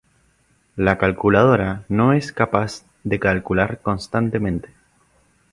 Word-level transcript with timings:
La 0.77 0.97
calculadora 0.97 1.85
no 1.87 2.13
es 2.13 2.31
capaz 2.33 2.87
de 3.03 3.19
calcular 3.19 3.81
constantemente. 3.83 4.69